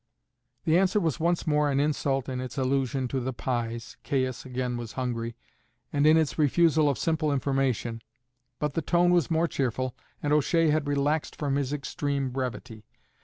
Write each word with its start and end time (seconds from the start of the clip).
The 0.65 0.79
answer 0.79 0.99
was 0.99 1.19
once 1.19 1.45
more 1.45 1.69
an 1.69 1.79
insult 1.79 2.27
in 2.27 2.41
its 2.41 2.57
allusion 2.57 3.07
to 3.09 3.19
the 3.19 3.33
pies 3.33 3.97
(Caius 4.03 4.43
was 4.45 4.49
again 4.51 4.75
hungry), 4.79 5.35
and 5.93 6.07
in 6.07 6.17
its 6.17 6.39
refusal 6.39 6.89
of 6.89 6.97
simple 6.97 7.31
information; 7.31 8.01
but 8.57 8.73
the 8.73 8.81
tone 8.81 9.11
was 9.11 9.29
more 9.29 9.47
cheerful, 9.47 9.95
and 10.23 10.33
O'Shea 10.33 10.71
had 10.71 10.87
relaxed 10.87 11.35
from 11.35 11.55
his 11.55 11.71
extreme 11.71 12.31
brevity. 12.31 12.83